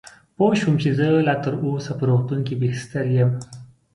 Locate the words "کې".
2.47-2.55